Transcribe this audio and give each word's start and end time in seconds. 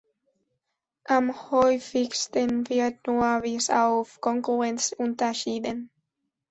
Am 1.07 1.51
Häufigsten 1.51 2.67
wird 2.69 3.05
nur 3.05 3.41
bis 3.41 3.69
auf 3.69 4.19
Kongruenz 4.19 4.93
unterschieden. 4.97 5.91